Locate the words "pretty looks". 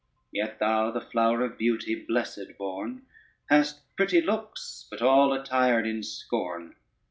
3.95-4.87